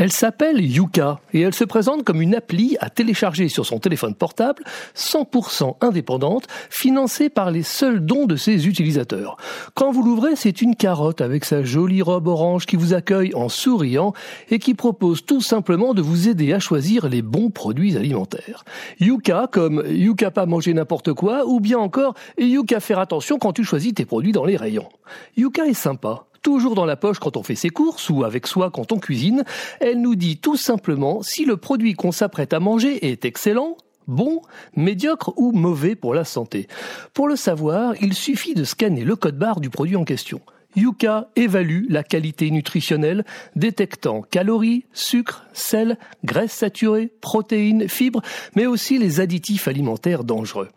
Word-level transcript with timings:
Elle 0.00 0.12
s'appelle 0.12 0.60
Yuka 0.60 1.18
et 1.32 1.40
elle 1.40 1.54
se 1.54 1.64
présente 1.64 2.04
comme 2.04 2.22
une 2.22 2.36
appli 2.36 2.76
à 2.78 2.88
télécharger 2.88 3.48
sur 3.48 3.66
son 3.66 3.80
téléphone 3.80 4.14
portable, 4.14 4.62
100% 4.94 5.74
indépendante, 5.80 6.46
financée 6.70 7.28
par 7.28 7.50
les 7.50 7.64
seuls 7.64 7.98
dons 7.98 8.26
de 8.26 8.36
ses 8.36 8.68
utilisateurs. 8.68 9.36
Quand 9.74 9.90
vous 9.90 10.04
l'ouvrez, 10.04 10.36
c'est 10.36 10.62
une 10.62 10.76
carotte 10.76 11.20
avec 11.20 11.44
sa 11.44 11.64
jolie 11.64 12.00
robe 12.00 12.28
orange 12.28 12.64
qui 12.66 12.76
vous 12.76 12.94
accueille 12.94 13.34
en 13.34 13.48
souriant 13.48 14.12
et 14.50 14.60
qui 14.60 14.74
propose 14.74 15.26
tout 15.26 15.40
simplement 15.40 15.94
de 15.94 16.00
vous 16.00 16.28
aider 16.28 16.52
à 16.52 16.60
choisir 16.60 17.08
les 17.08 17.22
bons 17.22 17.50
produits 17.50 17.96
alimentaires. 17.96 18.64
Yuka 19.00 19.48
comme 19.50 19.82
Yuka 19.84 20.30
pas 20.30 20.46
manger 20.46 20.74
n'importe 20.74 21.12
quoi 21.12 21.44
ou 21.44 21.58
bien 21.58 21.78
encore 21.78 22.14
Yuka 22.38 22.78
faire 22.78 23.00
attention 23.00 23.40
quand 23.40 23.52
tu 23.52 23.64
choisis 23.64 23.94
tes 23.94 24.04
produits 24.04 24.30
dans 24.30 24.44
les 24.44 24.56
rayons. 24.56 24.88
Yuka 25.36 25.66
est 25.66 25.74
sympa 25.74 26.27
toujours 26.48 26.74
dans 26.74 26.86
la 26.86 26.96
poche 26.96 27.18
quand 27.18 27.36
on 27.36 27.42
fait 27.42 27.54
ses 27.54 27.68
courses 27.68 28.08
ou 28.08 28.24
avec 28.24 28.46
soi 28.46 28.70
quand 28.70 28.90
on 28.90 28.98
cuisine, 28.98 29.44
elle 29.80 30.00
nous 30.00 30.14
dit 30.14 30.38
tout 30.38 30.56
simplement 30.56 31.22
si 31.22 31.44
le 31.44 31.58
produit 31.58 31.92
qu'on 31.92 32.10
s'apprête 32.10 32.54
à 32.54 32.58
manger 32.58 33.10
est 33.10 33.26
excellent, 33.26 33.76
bon, 34.06 34.40
médiocre 34.74 35.34
ou 35.36 35.52
mauvais 35.52 35.94
pour 35.94 36.14
la 36.14 36.24
santé. 36.24 36.66
Pour 37.12 37.28
le 37.28 37.36
savoir, 37.36 37.92
il 38.00 38.14
suffit 38.14 38.54
de 38.54 38.64
scanner 38.64 39.04
le 39.04 39.14
code 39.14 39.36
barre 39.36 39.60
du 39.60 39.68
produit 39.68 39.96
en 39.96 40.04
question. 40.04 40.40
Yuka 40.74 41.28
évalue 41.36 41.84
la 41.90 42.02
qualité 42.02 42.50
nutritionnelle, 42.50 43.26
détectant 43.54 44.22
calories, 44.22 44.86
sucre, 44.94 45.44
sel, 45.52 45.98
graisses 46.24 46.52
saturées, 46.52 47.12
protéines, 47.20 47.90
fibres, 47.90 48.22
mais 48.56 48.64
aussi 48.64 48.96
les 48.96 49.20
additifs 49.20 49.68
alimentaires 49.68 50.24
dangereux. 50.24 50.70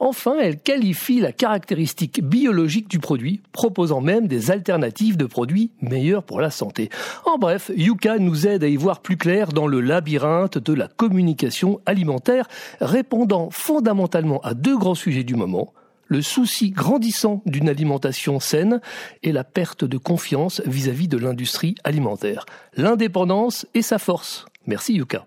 Enfin, 0.00 0.36
elle 0.40 0.60
qualifie 0.60 1.20
la 1.20 1.32
caractéristique 1.32 2.22
biologique 2.22 2.88
du 2.88 2.98
produit, 2.98 3.42
proposant 3.52 4.00
même 4.00 4.28
des 4.28 4.50
alternatives 4.50 5.16
de 5.16 5.26
produits 5.26 5.72
meilleurs 5.80 6.22
pour 6.22 6.40
la 6.40 6.50
santé. 6.50 6.88
En 7.24 7.38
bref, 7.38 7.70
Yuka 7.74 8.18
nous 8.18 8.46
aide 8.46 8.64
à 8.64 8.68
y 8.68 8.76
voir 8.76 9.00
plus 9.00 9.16
clair 9.16 9.48
dans 9.48 9.66
le 9.66 9.80
labyrinthe 9.80 10.58
de 10.58 10.72
la 10.72 10.88
communication 10.88 11.80
alimentaire, 11.86 12.46
répondant 12.80 13.50
fondamentalement 13.50 14.40
à 14.40 14.54
deux 14.54 14.78
grands 14.78 14.94
sujets 14.94 15.24
du 15.24 15.34
moment, 15.34 15.72
le 16.06 16.22
souci 16.22 16.70
grandissant 16.70 17.42
d'une 17.46 17.68
alimentation 17.68 18.40
saine 18.40 18.80
et 19.22 19.32
la 19.32 19.44
perte 19.44 19.84
de 19.84 19.98
confiance 19.98 20.62
vis-à-vis 20.64 21.08
de 21.08 21.18
l'industrie 21.18 21.74
alimentaire. 21.84 22.46
L'indépendance 22.76 23.66
et 23.74 23.82
sa 23.82 23.98
force. 23.98 24.46
Merci 24.66 24.94
Yuka. 24.94 25.26